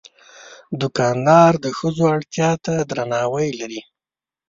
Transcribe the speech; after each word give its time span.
دوکاندار 0.79 1.51
د 1.63 1.65
ښځو 1.77 2.03
اړتیا 2.15 2.51
ته 2.65 2.73
درناوی 2.89 3.49
لري. 3.59 3.81